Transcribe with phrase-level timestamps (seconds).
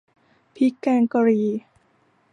[0.55, 1.47] พริกแกงกะหรี่